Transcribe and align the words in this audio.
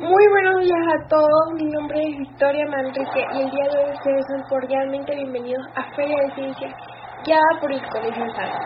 Muy 0.00 0.28
buenos 0.32 0.64
días 0.64 0.86
a 0.96 1.08
todos, 1.08 1.52
mi 1.56 1.64
nombre 1.64 2.00
es 2.00 2.16
Victoria 2.16 2.64
Manrique 2.70 3.20
y 3.34 3.42
el 3.42 3.50
día 3.50 3.64
de 3.68 3.84
hoy 3.84 3.92
ustedes 3.92 4.24
son 4.32 4.42
cordialmente 4.48 5.14
bienvenidos 5.14 5.60
a 5.76 5.94
Feria 5.94 6.16
de 6.24 6.34
Ciencias 6.36 6.72
guiada 7.22 7.60
por 7.60 7.70
el 7.70 7.86
Colegio 7.86 8.24
Sano. 8.32 8.58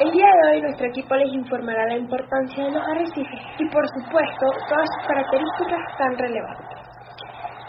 El 0.00 0.10
día 0.10 0.26
de 0.26 0.50
hoy 0.50 0.62
nuestro 0.62 0.88
equipo 0.88 1.14
les 1.14 1.32
informará 1.32 1.86
la 1.86 1.98
importancia 1.98 2.64
de 2.64 2.72
los 2.72 2.82
arrecifes 2.88 3.40
y 3.56 3.68
por 3.70 3.86
supuesto 3.86 4.46
todas 4.68 4.88
sus 4.98 5.06
características 5.06 5.96
tan 5.96 6.18
relevantes. 6.18 6.78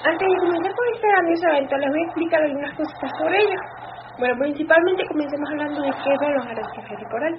Antes 0.04 0.28
de 0.28 0.38
comenzar 0.40 0.74
con 0.74 0.88
este 0.90 1.08
grandioso 1.14 1.48
evento 1.48 1.78
les 1.78 1.90
voy 1.92 2.02
a 2.02 2.06
explicar 2.06 2.42
algunas 2.42 2.74
cositas 2.74 3.12
sobre 3.20 3.38
ellos. 3.38 3.62
Bueno, 4.18 4.36
principalmente 4.40 5.06
comencemos 5.06 5.50
hablando 5.52 5.82
de 5.84 5.92
qué 5.92 6.16
son 6.18 6.34
los 6.34 6.46
arrecifes 6.48 6.98
de 6.98 7.06
coral. 7.06 7.36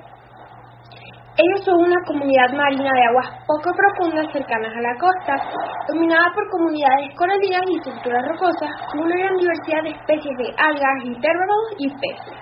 Ellos 1.41 1.65
son 1.65 1.81
una 1.81 1.97
comunidad 2.05 2.53
marina 2.53 2.91
de 2.93 3.05
aguas 3.09 3.29
poco 3.47 3.73
profundas 3.73 4.29
cercanas 4.31 4.77
a 4.77 4.83
la 4.85 4.95
costa, 5.01 5.41
dominada 5.89 6.29
por 6.35 6.45
comunidades 6.51 7.17
coralinas 7.17 7.65
y 7.65 7.77
estructuras 7.77 8.29
rocosas, 8.29 8.69
con 8.93 9.01
una 9.09 9.17
gran 9.17 9.37
diversidad 9.39 9.83
de 9.85 9.97
especies 9.97 10.37
de 10.37 10.53
algas, 10.61 10.97
invertebrados 11.01 11.67
y 11.79 11.89
peces. 11.97 12.37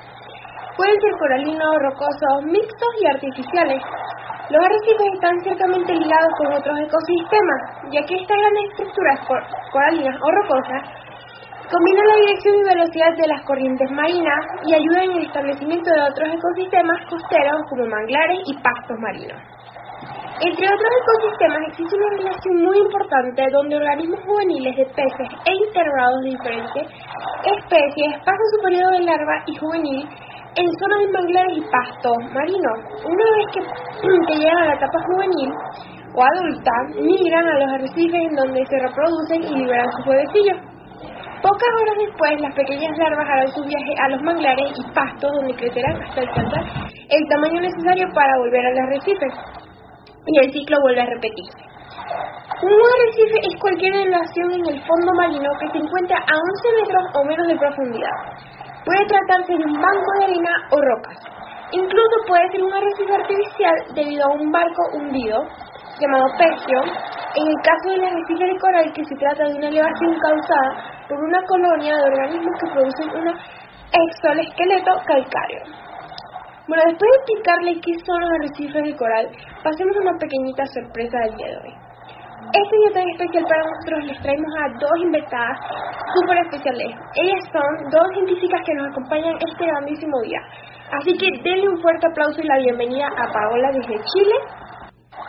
Pueden 0.75 0.98
ser 0.98 1.12
coralinos, 1.15 1.79
rocosos, 1.79 2.42
mixtos 2.51 2.92
y 2.98 3.06
artificiales. 3.06 3.83
Los 4.51 4.65
arrecifes 4.66 5.15
están 5.15 5.39
ciertamente 5.47 5.95
ligados 5.95 6.33
con 6.39 6.53
otros 6.59 6.78
ecosistemas, 6.83 7.61
ya 7.95 8.03
que 8.03 8.19
estas 8.19 8.34
grandes 8.34 8.67
estructuras 8.73 9.19
coralinas 9.70 10.17
o 10.19 10.28
rocosas 10.42 10.83
Combina 11.71 12.03
la 12.03 12.17
dirección 12.17 12.57
y 12.57 12.65
velocidad 12.65 13.13
de 13.21 13.29
las 13.29 13.45
corrientes 13.45 13.91
marinas 13.91 14.41
y 14.65 14.73
ayuda 14.73 15.05
en 15.05 15.13
el 15.13 15.27
establecimiento 15.27 15.91
de 15.91 16.01
otros 16.01 16.29
ecosistemas 16.33 16.97
costeros 17.11 17.61
como 17.69 17.85
manglares 17.85 18.41
y 18.47 18.55
pastos 18.57 18.97
marinos. 18.97 19.37
Entre 20.41 20.65
otros 20.65 20.91
ecosistemas 20.97 21.61
existe 21.69 21.95
una 21.95 22.11
relación 22.17 22.65
muy 22.65 22.79
importante 22.79 23.45
donde 23.53 23.77
organismos 23.77 24.20
juveniles 24.25 24.77
de 24.77 24.87
peces 24.97 25.29
e 25.45 25.53
invertebrados 25.53 26.20
de 26.23 26.31
diferentes 26.31 26.84
especies 27.45 28.17
pasan 28.25 28.48
su 28.57 28.62
periodo 28.64 28.91
de 28.92 29.01
larva 29.05 29.37
y 29.45 29.57
juvenil 29.57 30.09
en 30.57 30.73
zonas 30.81 31.01
de 31.05 31.12
manglares 31.12 31.53
y 31.53 31.64
pastos 31.69 32.17
marinos. 32.33 32.79
Una 33.05 33.27
vez 33.37 33.47
que, 33.53 33.61
que 34.27 34.39
llegan 34.41 34.57
a 34.57 34.67
la 34.69 34.75
etapa 34.75 34.98
juvenil 35.05 35.53
o 36.17 36.25
adulta, 36.25 36.73
migran 36.97 37.47
a 37.47 37.59
los 37.59 37.73
arrecifes 37.75 38.23
en 38.25 38.35
donde 38.37 38.64
se 38.64 38.79
reproducen 38.89 39.42
y 39.42 39.55
liberan 39.59 39.92
sus 39.92 40.07
huevecillos. 40.07 40.67
Pocas 41.42 41.70
horas 41.81 41.97
después, 41.98 42.41
las 42.41 42.55
pequeñas 42.55 42.98
larvas 42.98 43.28
harán 43.31 43.48
su 43.55 43.62
viaje 43.62 43.94
a 44.03 44.08
los 44.08 44.22
manglares 44.22 44.72
y 44.75 44.83
pastos 44.91 45.31
donde 45.31 45.55
crecerán 45.55 46.03
hasta 46.03 46.20
alcanzar 46.20 46.64
el 47.08 47.22
tamaño 47.28 47.61
necesario 47.61 48.06
para 48.12 48.39
volver 48.39 48.67
al 48.67 48.78
arrecife. 48.78 49.27
Y 50.27 50.39
el 50.39 50.53
ciclo 50.53 50.77
vuelve 50.83 51.03
a 51.03 51.06
repetirse. 51.06 51.62
Un 52.61 52.75
arrecife 52.75 53.39
es 53.47 53.61
cualquier 53.61 53.95
elevación 53.95 54.50
en 54.50 54.67
el 54.67 54.83
fondo 54.83 55.12
marino 55.14 55.48
que 55.61 55.70
se 55.70 55.78
encuentra 55.78 56.19
a 56.19 56.34
11 56.34 56.83
metros 56.83 57.05
o 57.14 57.25
menos 57.25 57.47
de 57.47 57.56
profundidad. 57.56 58.19
Puede 58.84 59.06
tratarse 59.06 59.52
de 59.55 59.64
un 59.64 59.80
banco 59.80 60.11
de 60.19 60.25
arena 60.25 60.50
o 60.73 60.77
rocas. 60.80 61.19
Incluso 61.70 62.17
puede 62.27 62.50
ser 62.50 62.62
un 62.64 62.73
arrecife 62.73 63.14
artificial 63.14 63.77
debido 63.95 64.25
a 64.27 64.34
un 64.34 64.50
barco 64.50 64.83
hundido 64.95 65.47
llamado 66.00 66.27
Percio, 66.36 66.80
en 66.83 67.47
el 67.47 67.58
caso 67.62 67.91
del 67.91 68.05
arrecife 68.05 68.45
de 68.45 68.58
coral 68.58 68.92
que 68.92 69.05
se 69.05 69.14
trata 69.17 69.45
de 69.45 69.55
una 69.55 69.69
elevación 69.69 70.19
causada 70.19 70.98
por 71.09 71.19
una 71.19 71.42
colonia 71.45 71.97
de 71.97 72.03
organismos 72.03 72.55
que 72.61 72.70
producen 72.70 73.11
un 73.11 73.28
exoesqueleto 73.28 74.92
calcáreo. 75.06 75.62
Bueno, 76.69 76.83
después 76.87 77.09
de 77.09 77.17
explicarle 77.17 77.81
qué 77.81 77.92
son 78.05 78.20
los 78.20 78.31
arrecifes 78.31 78.84
de 78.84 78.97
coral, 78.97 79.27
pasemos 79.64 79.97
a 79.97 80.01
una 80.01 80.19
pequeñita 80.19 80.64
sorpresa 80.67 81.19
del 81.25 81.36
día 81.36 81.48
de 81.48 81.56
hoy. 81.56 81.75
Este 82.53 82.77
día 82.77 82.92
tan 82.95 83.09
especial 83.09 83.45
para 83.48 83.64
nosotros 83.64 84.05
les 84.05 84.23
traemos 84.23 84.53
a 84.56 84.69
dos 84.79 84.97
invitadas 85.01 85.58
súper 86.14 86.39
especiales. 86.39 86.96
Ellas 87.17 87.45
son 87.52 87.90
dos 87.90 88.07
científicas 88.13 88.61
que 88.64 88.75
nos 88.75 88.89
acompañan 88.89 89.36
este 89.36 89.67
grandísimo 89.67 90.20
día. 90.23 90.40
Así 90.92 91.13
que 91.17 91.29
denle 91.42 91.69
un 91.69 91.80
fuerte 91.80 92.07
aplauso 92.07 92.40
y 92.40 92.46
la 92.46 92.58
bienvenida 92.58 93.07
a 93.08 93.33
Paola 93.33 93.69
desde 93.73 94.01
Chile 94.13 94.36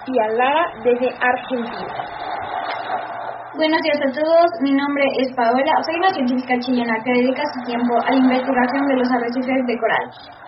y 0.08 0.20
a 0.20 0.28
Lara 0.28 0.66
desde 0.84 1.10
Argentina. 1.20 2.09
Buenos 3.60 3.82
días 3.84 4.00
a 4.00 4.12
todos, 4.16 4.48
mi 4.62 4.72
nombre 4.72 5.04
es 5.20 5.36
Paola, 5.36 5.84
soy 5.84 6.00
una 6.00 6.16
científica 6.16 6.56
chilena 6.64 6.96
que 7.04 7.12
dedica 7.12 7.44
su 7.52 7.60
tiempo 7.68 7.92
a 8.08 8.12
la 8.12 8.16
investigación 8.16 8.88
de 8.88 8.96
los 8.96 9.12
arrecifes 9.12 9.68
de 9.68 9.78
coral, 9.78 10.06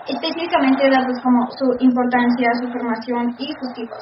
específicamente 0.07 0.89
datos 0.89 1.19
como 1.19 1.43
su 1.59 1.75
importancia, 1.83 2.47
su 2.63 2.71
formación 2.71 3.35
y 3.37 3.51
sus 3.51 3.73
tipos. 3.75 3.99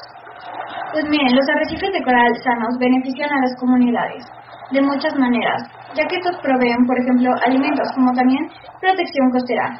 Pues 0.94 1.10
miren, 1.10 1.36
los 1.36 1.50
arrecifes 1.50 1.90
de 1.90 2.04
coral 2.04 2.30
sanos 2.46 2.78
benefician 2.78 3.34
a 3.34 3.42
las 3.42 3.58
comunidades 3.58 4.30
de 4.70 4.82
muchas 4.84 5.18
maneras, 5.18 5.66
ya 5.98 6.06
que 6.06 6.18
estos 6.22 6.38
proveen, 6.46 6.86
por 6.86 7.02
ejemplo, 7.02 7.34
alimentos 7.50 7.90
como 7.96 8.14
también 8.14 8.46
protección 8.80 9.32
costera 9.32 9.74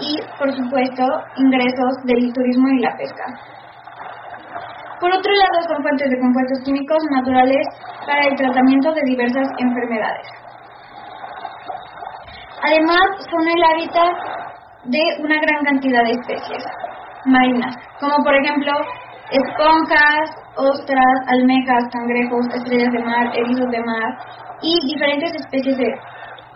y, 0.00 0.16
por 0.38 0.48
supuesto, 0.56 1.04
ingresos 1.36 2.00
del 2.04 2.32
turismo 2.32 2.66
y 2.70 2.80
la 2.80 2.96
pesca. 2.96 3.28
Por 5.00 5.10
otro 5.10 5.32
lado, 5.32 5.62
son 5.66 5.82
fuentes 5.82 6.10
de 6.10 6.20
compuestos 6.20 6.60
químicos 6.64 7.02
naturales 7.10 7.66
para 8.06 8.26
el 8.26 8.36
tratamiento 8.36 8.92
de 8.92 9.00
diversas 9.06 9.48
enfermedades. 9.58 10.26
Además, 12.62 13.00
son 13.30 13.48
el 13.48 13.64
hábitat 13.64 14.12
de 14.84 15.00
una 15.20 15.40
gran 15.40 15.64
cantidad 15.64 16.04
de 16.04 16.12
especies 16.12 16.64
marinas, 17.24 17.74
como 17.98 18.22
por 18.22 18.34
ejemplo 18.34 18.72
esponjas, 19.30 20.30
ostras, 20.56 21.16
almejas, 21.28 21.84
cangrejos, 21.92 22.46
estrellas 22.54 22.92
de 22.92 23.04
mar, 23.04 23.30
erizos 23.34 23.70
de 23.70 23.80
mar 23.80 24.18
y 24.60 24.92
diferentes 24.92 25.34
especies 25.34 25.78
de 25.78 25.94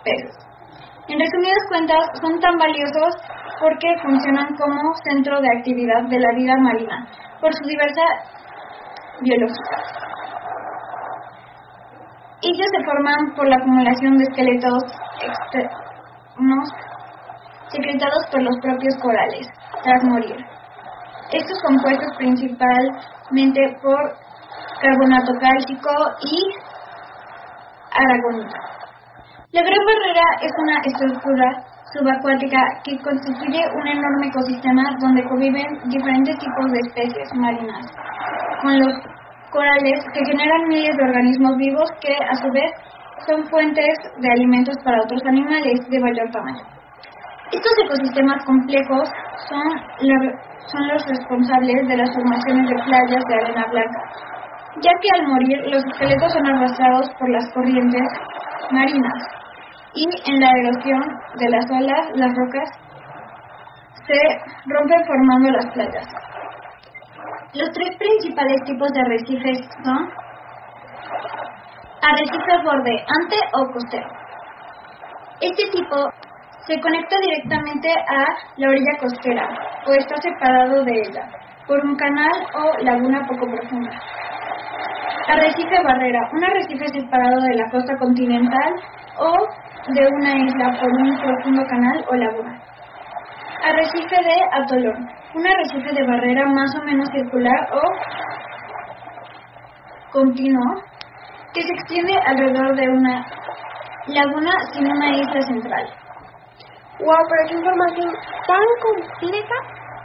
peces. 0.04 0.36
En 1.08 1.18
resumidas 1.18 1.64
cuentas, 1.68 2.04
son 2.20 2.40
tan 2.40 2.56
valiosos 2.58 3.14
porque 3.60 3.94
funcionan 4.02 4.54
como 4.56 4.94
centro 5.04 5.40
de 5.40 5.48
actividad 5.48 6.02
de 6.08 6.18
la 6.18 6.32
vida 6.32 6.56
marina, 6.58 7.06
por 7.44 7.52
su 7.52 7.64
diversa 7.68 8.00
biológica. 9.20 9.76
Ellos 12.40 12.68
se 12.72 12.84
forman 12.86 13.34
por 13.36 13.46
la 13.46 13.56
acumulación 13.56 14.16
de 14.16 14.24
esqueletos 14.24 14.82
externos 15.20 16.68
secretados 17.68 18.24
por 18.32 18.42
los 18.42 18.56
propios 18.62 18.96
corales 18.96 19.46
tras 19.82 20.04
morir. 20.04 20.36
Estos 21.32 21.60
compuestos 21.66 22.16
principalmente 22.16 23.60
por 23.82 24.00
carbonato 24.80 25.32
cálcico 25.38 25.90
y 26.22 26.38
aragonita. 27.92 28.58
La 29.52 29.60
gran 29.60 29.84
barrera 29.84 30.26
es 30.40 30.52
una 30.62 30.80
estructura 30.82 31.73
subacuática 31.94 32.58
que 32.84 32.98
constituye 32.98 33.62
un 33.72 33.86
enorme 33.86 34.26
ecosistema 34.26 34.82
donde 35.00 35.22
conviven 35.24 35.66
diferentes 35.86 36.36
tipos 36.38 36.72
de 36.72 36.78
especies 36.80 37.32
marinas, 37.34 37.86
con 38.62 38.78
los 38.80 38.94
corales 39.50 40.04
que 40.12 40.24
generan 40.26 40.68
miles 40.68 40.96
de 40.96 41.04
organismos 41.04 41.56
vivos 41.56 41.88
que 42.02 42.14
a 42.14 42.34
su 42.34 42.50
vez 42.50 42.70
son 43.26 43.46
fuentes 43.46 43.94
de 44.18 44.30
alimentos 44.30 44.76
para 44.84 45.02
otros 45.02 45.22
animales 45.24 45.88
de 45.88 46.00
mayor 46.00 46.30
tamaño. 46.30 46.64
Estos 47.52 47.72
ecosistemas 47.84 48.44
complejos 48.44 49.08
son, 49.48 49.62
son 50.66 50.88
los 50.88 51.06
responsables 51.06 51.86
de 51.86 51.96
las 51.96 52.12
formaciones 52.12 52.68
de 52.68 52.82
playas 52.82 53.22
de 53.28 53.34
arena 53.34 53.66
blanca, 53.70 54.00
ya 54.82 54.90
que 55.00 55.08
al 55.14 55.28
morir 55.28 55.58
los 55.70 55.84
esqueletos 55.84 56.32
son 56.32 56.46
arrastrados 56.46 57.08
por 57.20 57.30
las 57.30 57.48
corrientes 57.54 58.02
marinas 58.72 59.43
y 59.94 60.04
en 60.30 60.40
la 60.40 60.50
erosión 60.60 61.02
de 61.38 61.48
las 61.50 61.64
olas, 61.70 62.10
las 62.14 62.34
rocas 62.34 62.68
se 64.06 64.20
rompen 64.66 65.06
formando 65.06 65.50
las 65.50 65.66
playas. 65.72 66.06
Los 67.54 67.70
tres 67.72 67.96
principales 67.96 68.62
tipos 68.64 68.92
de 68.92 69.00
arrecifes 69.00 69.60
son 69.84 70.10
arrecife 72.02 72.62
borde, 72.64 73.04
ante 73.08 73.36
o 73.54 73.72
costero. 73.72 74.08
Este 75.40 75.64
tipo 75.70 75.96
se 76.66 76.80
conecta 76.80 77.16
directamente 77.20 77.88
a 77.90 78.26
la 78.56 78.68
orilla 78.68 78.98
costera 79.00 79.48
o 79.86 79.92
está 79.92 80.16
separado 80.16 80.84
de 80.84 80.92
ella 80.92 81.28
por 81.66 81.84
un 81.84 81.96
canal 81.96 82.32
o 82.54 82.82
laguna 82.82 83.26
poco 83.26 83.46
profunda. 83.46 84.00
Arrecife 85.28 85.82
barrera, 85.82 86.28
un 86.32 86.44
arrecife 86.44 86.88
separado 86.88 87.40
de 87.40 87.54
la 87.54 87.70
costa 87.70 87.96
continental 87.96 88.74
o 89.18 89.48
de 89.88 90.08
una 90.08 90.34
isla 90.36 90.80
por 90.80 90.90
un 90.90 91.18
profundo 91.18 91.62
canal 91.66 92.04
o 92.08 92.14
laguna. 92.14 92.60
Arrecife 93.62 94.16
de 94.16 94.42
atolón, 94.52 95.08
un 95.34 95.46
arrecife 95.46 95.92
de 95.92 96.06
barrera 96.06 96.46
más 96.46 96.74
o 96.76 96.84
menos 96.84 97.08
circular 97.10 97.68
o 97.72 97.80
continuo 100.10 100.82
que 101.52 101.62
se 101.62 101.72
extiende 101.72 102.14
alrededor 102.26 102.76
de 102.76 102.88
una 102.88 103.26
laguna 104.06 104.52
sin 104.72 104.90
una 104.90 105.10
isla 105.16 105.40
central. 105.42 105.86
Wow, 107.00 107.26
pero 107.28 107.48
qué 107.48 107.54
información 107.54 108.12
tan 108.46 108.64
completa 108.80 109.54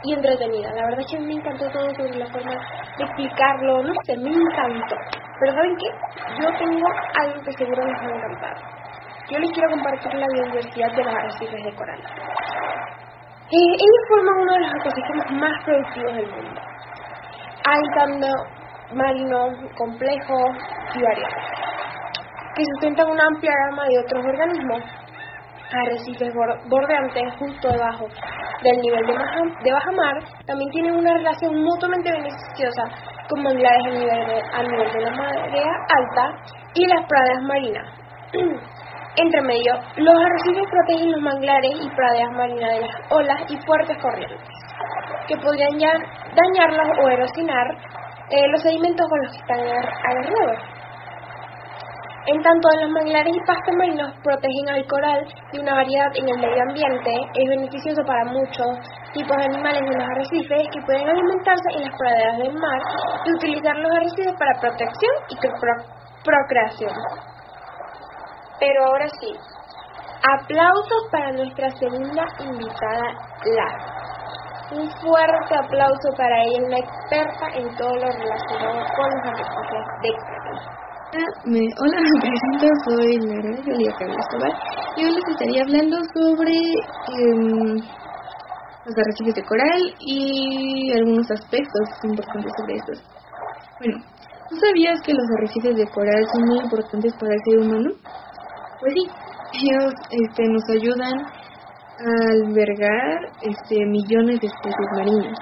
y 0.02 0.14
entretenida. 0.14 0.72
La 0.74 0.84
verdad 0.84 1.00
es 1.00 1.06
que 1.10 1.20
me 1.20 1.34
encantó 1.34 1.70
todo 1.70 1.88
sobre 1.94 2.18
la 2.18 2.26
forma 2.26 2.52
de 2.98 3.04
explicarlo, 3.04 3.82
no 3.82 3.92
sé, 4.04 4.16
me 4.16 4.30
encantó. 4.30 4.96
Pero 5.40 5.54
¿saben 5.54 5.76
qué? 5.76 6.42
Yo 6.42 6.48
tengo 6.58 6.86
algo 7.22 7.42
que 7.42 7.52
seguro 7.52 7.86
les 7.86 7.96
va 7.96 8.06
a 8.06 8.16
encantar. 8.16 8.79
Yo 9.30 9.38
les 9.38 9.52
quiero 9.52 9.70
compartir 9.70 10.12
la 10.14 10.26
biodiversidad 10.26 10.90
de 10.90 11.04
los 11.04 11.14
arrecifes 11.14 11.64
de 11.64 11.74
coral. 11.76 12.00
Eh, 13.50 13.72
ellos 13.78 14.02
forman 14.08 14.34
uno 14.42 14.52
de 14.54 14.60
los 14.60 14.74
ecosistemas 14.74 15.30
más 15.32 15.64
productivos 15.64 16.14
del 16.16 16.30
mundo. 16.30 16.60
Hay 17.64 17.82
tanto 17.94 18.26
marinos 18.92 19.54
complejos 19.76 20.50
y 20.96 21.02
variados, 21.02 21.44
que 22.56 22.64
sustentan 22.74 23.08
una 23.08 23.24
amplia 23.26 23.52
gama 23.68 23.84
de 23.86 23.98
otros 24.00 24.26
organismos 24.26 24.82
arrecifes 25.72 26.34
bordeantes 26.68 27.22
justo 27.38 27.68
debajo 27.68 28.08
del 28.62 28.80
nivel 28.80 29.06
de, 29.06 29.14
de 29.62 29.72
baja 29.72 29.92
mar 29.92 30.18
también 30.44 30.70
tienen 30.72 30.96
una 30.96 31.14
relación 31.14 31.62
mutuamente 31.62 32.10
beneficiosa 32.10 32.82
con 33.28 33.42
manglares 33.44 33.86
a 34.52 34.62
nivel 34.62 34.92
de 34.92 35.00
la 35.00 35.10
marea 35.12 35.72
alta 35.88 36.34
y 36.74 36.86
las 36.86 37.06
praderas 37.06 37.42
marinas. 37.44 37.86
Entre 39.20 39.42
medio, 39.42 39.74
los 39.98 40.16
arrecifes 40.16 40.64
protegen 40.70 41.12
los 41.12 41.20
manglares 41.20 41.72
y 41.78 41.90
praderas 41.90 42.32
marinas 42.32 42.70
de 42.70 42.80
las 42.80 43.12
olas 43.12 43.40
y 43.50 43.56
fuertes 43.66 43.98
corrientes, 44.00 44.48
que 45.28 45.36
podrían 45.36 45.78
ya 45.78 45.92
dañarlos 46.32 46.88
o 47.04 47.08
erosionar 47.10 47.66
eh, 48.30 48.48
los 48.48 48.62
sedimentos 48.62 49.06
con 49.06 49.20
los 49.20 49.32
que 49.32 49.40
están 49.44 49.60
alrededor. 49.60 50.56
En 52.28 52.40
tanto, 52.40 52.68
los 52.80 52.90
manglares 52.92 53.36
y 53.36 53.46
pastos 53.46 53.74
marinos 53.76 54.10
protegen 54.24 54.68
al 54.70 54.86
coral 54.86 55.20
de 55.52 55.60
una 55.60 55.74
variedad 55.74 56.12
en 56.16 56.26
el 56.26 56.38
medio 56.38 56.62
ambiente, 56.62 57.12
es 57.34 57.48
beneficioso 57.48 58.02
para 58.06 58.24
muchos 58.24 58.72
tipos 59.12 59.36
de 59.36 59.44
animales 59.52 59.82
de 59.82 59.96
los 60.00 60.08
arrecifes 60.16 60.68
que 60.72 60.80
pueden 60.86 61.06
alimentarse 61.06 61.68
en 61.76 61.82
las 61.84 61.98
praderas 61.98 62.38
del 62.38 62.54
mar 62.54 62.80
y 63.26 63.34
utilizar 63.34 63.76
los 63.76 63.92
arrecifes 63.92 64.32
para 64.38 64.60
protección 64.60 65.12
y 65.28 65.36
procreación. 66.24 67.29
Pero 68.60 68.84
ahora 68.86 69.08
sí, 69.20 69.32
aplausos 70.20 71.02
para 71.10 71.32
nuestra 71.32 71.70
segunda 71.78 72.24
invitada, 72.38 73.08
Lara. 73.56 74.00
Un 74.72 74.88
fuerte 75.00 75.54
aplauso 75.58 76.08
para 76.16 76.36
ella, 76.44 76.66
una 76.66 76.78
experta 76.78 77.46
en 77.54 77.74
todo 77.76 77.90
lo 77.90 78.06
relacionado 78.06 78.84
con 78.94 79.10
los 79.10 79.24
arrecifes 79.24 79.86
de 80.02 80.12
coral. 80.12 80.80
Me, 81.44 81.58
hola, 81.58 81.98
me 82.06 82.20
presento, 82.20 82.66
soy 82.84 83.18
Lara 83.18 83.62
Julia 83.64 83.92
Carlos 83.98 84.26
y 84.96 85.04
hoy 85.04 85.12
les 85.12 85.28
estaría 85.28 85.62
hablando 85.62 85.96
sobre 86.14 86.52
em, 86.52 87.74
los 88.84 88.94
arrecifes 88.96 89.34
de 89.34 89.44
coral 89.44 89.80
y 90.00 90.92
algunos 90.92 91.30
aspectos 91.32 91.88
importantes 92.04 92.52
sobre 92.58 92.74
estos. 92.74 93.02
Bueno, 93.80 93.98
¿tú 94.50 94.56
sabías 94.56 95.00
que 95.02 95.14
los 95.14 95.26
arrecifes 95.38 95.76
de 95.76 95.86
coral 95.88 96.24
son 96.32 96.44
muy 96.46 96.58
importantes 96.60 97.12
para 97.18 97.34
el 97.34 97.40
ser 97.44 97.58
humano? 97.58 97.90
Pues 98.80 98.94
sí, 98.94 99.04
ellos 99.60 99.92
este, 100.10 100.42
nos 100.48 100.62
ayudan 100.70 101.20
a 101.20 102.12
albergar 102.32 103.30
este, 103.42 103.84
millones 103.84 104.40
de 104.40 104.46
especies 104.46 104.88
marinas. 104.96 105.38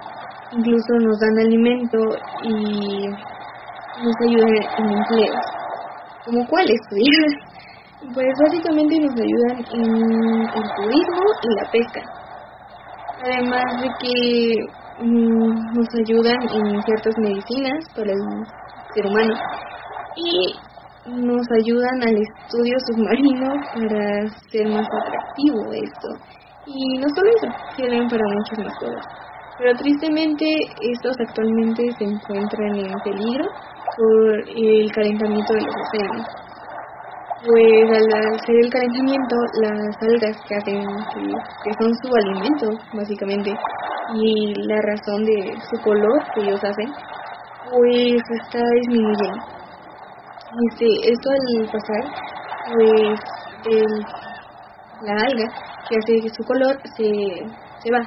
Incluso 0.50 0.92
nos 1.00 1.20
dan 1.20 1.38
alimento 1.38 1.98
y 2.42 3.06
nos 4.02 4.16
ayudan 4.26 4.54
en 4.78 4.90
empleos. 4.90 5.46
¿Como 6.24 6.46
cuáles? 6.48 6.80
Pues 8.12 8.26
básicamente 8.42 8.98
nos 8.98 9.14
ayudan 9.14 9.64
en 9.72 10.42
el 10.42 10.70
turismo 10.74 11.24
y 11.42 11.54
la 11.54 11.70
pesca. 11.70 12.00
Además 13.22 13.82
de 13.82 13.88
que 14.00 15.04
mm, 15.04 15.74
nos 15.74 15.88
ayudan 15.94 16.42
en 16.42 16.82
ciertas 16.82 17.14
medicinas 17.18 17.84
para 17.94 18.10
el 18.10 18.46
ser 18.94 19.06
humano. 19.06 19.34
Y 20.16 20.54
nos 21.16 21.46
ayudan 21.60 22.02
al 22.02 22.16
estudio 22.16 22.76
submarino 22.86 23.48
para 23.74 24.28
ser 24.50 24.68
más 24.68 24.86
atractivo 24.86 25.72
esto. 25.72 26.08
Y 26.66 26.98
no 26.98 27.08
solo 27.14 27.30
eso, 27.36 27.48
sirven 27.76 28.08
para 28.08 28.24
muchas 28.28 28.58
más 28.58 28.78
cosas. 28.78 29.04
Pero 29.58 29.74
tristemente 29.78 30.44
estos 30.92 31.16
actualmente 31.18 31.82
se 31.98 32.04
encuentran 32.04 32.76
en 32.76 32.92
peligro 33.02 33.44
por 33.96 34.48
el 34.48 34.92
calentamiento 34.92 35.54
de 35.54 35.60
los 35.62 35.74
océanos. 35.74 36.26
Pues 37.44 37.90
al 37.90 38.34
hacer 38.34 38.56
el 38.62 38.70
calentamiento, 38.70 39.36
las 39.62 39.96
algas 40.02 40.36
que 40.46 40.54
hacen, 40.56 40.80
que, 41.64 41.72
son 41.78 41.94
su 42.02 42.14
alimento, 42.14 42.68
básicamente, 42.92 43.50
y 44.14 44.54
la 44.66 44.80
razón 44.82 45.24
de 45.24 45.54
su 45.70 45.82
color 45.82 46.22
que 46.34 46.42
ellos 46.42 46.62
hacen, 46.62 46.92
pues 47.70 48.22
está 48.42 48.58
disminuyendo. 48.80 49.57
Este, 50.48 50.86
esto 51.12 51.28
al 51.30 51.68
pasar, 51.70 52.04
pues 52.72 53.84
la 55.02 55.12
alga 55.12 55.44
que 55.88 55.96
hace 55.96 56.28
su 56.34 56.42
color 56.44 56.74
se, 56.96 57.10
se 57.82 57.92
va. 57.92 58.00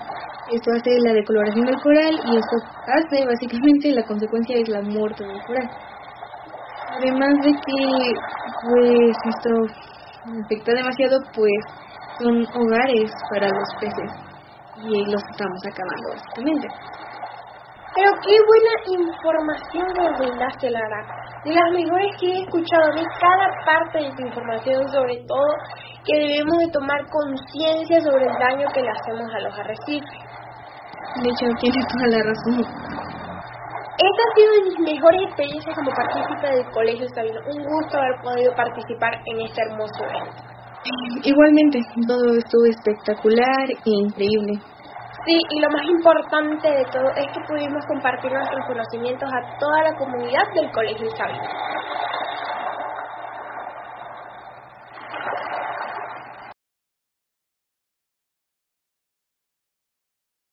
Esto 0.51 0.71
hace 0.75 0.89
la 1.05 1.13
decoloración 1.13 1.65
del 1.65 1.79
coral 1.81 2.19
y 2.25 2.37
esto 2.37 2.57
hace 2.87 3.25
básicamente 3.25 3.91
la 3.91 4.03
consecuencia 4.03 4.57
es 4.57 4.69
la 4.69 4.81
muerte 4.81 5.23
del 5.23 5.41
coral. 5.45 5.69
Además 6.97 7.33
de 7.43 7.51
que 7.51 7.79
pues 8.63 9.17
esto 9.29 9.49
afecta 10.43 10.73
demasiado 10.73 11.19
pues 11.35 11.61
son 12.19 12.43
hogares 12.59 13.11
para 13.29 13.47
los 13.49 13.69
peces 13.79 14.11
y 14.83 15.11
los 15.11 15.21
estamos 15.31 15.61
acabando 15.71 16.09
básicamente. 16.09 16.67
Pero 17.93 18.11
qué 18.25 18.35
buena 18.47 19.05
información 19.05 19.87
nos 19.95 20.19
brindaste, 20.19 20.71
Lara. 20.71 21.20
De 21.43 21.55
las 21.55 21.71
mejores 21.73 22.11
que 22.19 22.27
he 22.27 22.43
escuchado 22.43 22.93
de 22.93 23.03
cada 23.19 23.49
parte 23.65 23.97
de 23.97 24.11
tu 24.13 24.21
información, 24.21 24.87
sobre 24.89 25.17
todo 25.25 25.49
que 26.05 26.19
debemos 26.19 26.57
de 26.59 26.71
tomar 26.71 27.01
conciencia 27.09 27.99
sobre 28.01 28.25
el 28.25 28.37
daño 28.37 28.67
que 28.73 28.81
le 28.81 28.89
hacemos 28.89 29.25
a 29.33 29.39
los 29.39 29.57
arrecifes. 29.57 30.21
De 31.17 31.29
hecho, 31.29 31.45
tienes 31.59 31.87
toda 31.87 32.07
la 32.13 32.21
razón. 32.21 32.61
Esta 34.01 34.21
ha 34.21 34.35
sido 34.35 34.51
de 34.53 34.61
mis 34.69 34.79
mejores 34.93 35.21
experiencias 35.27 35.75
como 35.75 35.91
partícipe 35.91 36.47
del 36.47 36.65
Colegio 36.71 37.07
Sabino. 37.09 37.39
Un 37.47 37.63
gusto 37.63 37.97
haber 37.97 38.21
podido 38.21 38.53
participar 38.55 39.13
en 39.25 39.41
este 39.41 39.61
hermoso 39.65 40.03
evento. 40.05 40.51
Igualmente, 41.23 41.79
todo 42.07 42.37
estuvo 42.37 42.65
espectacular 42.65 43.65
e 43.69 43.89
increíble. 43.89 44.53
Sí, 45.23 45.37
y 45.37 45.61
lo 45.61 45.69
más 45.69 45.85
importante 45.85 46.67
de 46.67 46.83
todo 46.85 47.09
es 47.15 47.27
que 47.27 47.41
pudimos 47.47 47.85
compartir 47.85 48.31
nuestros 48.31 48.65
conocimientos 48.65 49.29
a 49.31 49.57
toda 49.59 49.83
la 49.83 49.93
comunidad 49.93 50.43
del 50.55 50.71
Colegio 50.71 51.07
Sabino. 51.15 51.70